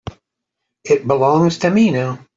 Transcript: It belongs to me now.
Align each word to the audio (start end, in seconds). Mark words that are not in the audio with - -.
It 0.83 1.05
belongs 1.05 1.59
to 1.59 1.69
me 1.69 1.91
now. 1.91 2.25